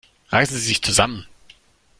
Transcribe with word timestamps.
Reißen 0.31 0.57
Sie 0.57 0.63
sich 0.65 0.81
zusammen! 0.81 1.27